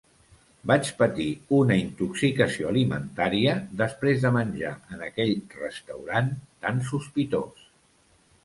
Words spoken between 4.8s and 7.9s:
en aquell restaurant tant sospitós.